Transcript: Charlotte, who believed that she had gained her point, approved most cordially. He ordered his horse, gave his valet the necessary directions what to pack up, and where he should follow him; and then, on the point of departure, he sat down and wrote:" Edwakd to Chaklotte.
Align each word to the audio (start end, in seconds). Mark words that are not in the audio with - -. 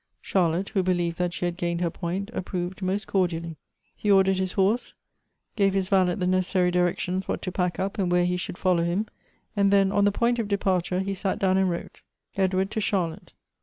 Charlotte, 0.19 0.69
who 0.69 0.81
believed 0.81 1.19
that 1.19 1.31
she 1.31 1.45
had 1.45 1.55
gained 1.55 1.79
her 1.79 1.91
point, 1.91 2.31
approved 2.33 2.81
most 2.81 3.05
cordially. 3.05 3.55
He 3.95 4.09
ordered 4.09 4.39
his 4.39 4.53
horse, 4.53 4.95
gave 5.55 5.75
his 5.75 5.89
valet 5.89 6.15
the 6.15 6.25
necessary 6.25 6.71
directions 6.71 7.27
what 7.27 7.39
to 7.43 7.51
pack 7.51 7.79
up, 7.79 7.99
and 7.99 8.11
where 8.11 8.25
he 8.25 8.35
should 8.35 8.57
follow 8.57 8.83
him; 8.83 9.05
and 9.55 9.69
then, 9.71 9.91
on 9.91 10.05
the 10.05 10.11
point 10.11 10.39
of 10.39 10.47
departure, 10.47 11.01
he 11.01 11.13
sat 11.13 11.37
down 11.37 11.55
and 11.55 11.69
wrote:" 11.69 12.01
Edwakd 12.35 12.71
to 12.71 12.79
Chaklotte. 12.81 13.33